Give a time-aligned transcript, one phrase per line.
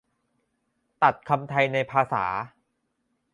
[1.03, 2.25] ตัดคำไทยในภาษา